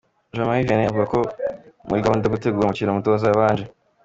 [0.33, 1.19] Jean Marie Vianney avuga ko
[1.87, 3.65] muri gahunda yo gutegura umukino umutoza yabanje.